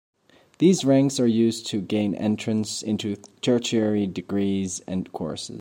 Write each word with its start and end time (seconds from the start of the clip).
These 0.57 0.83
ranks 0.83 1.19
are 1.19 1.27
used 1.27 1.67
to 1.67 1.79
gain 1.79 2.15
entrance 2.15 2.81
into 2.81 3.17
tertiary 3.41 4.07
degrees 4.07 4.79
and 4.87 5.11
courses. 5.11 5.49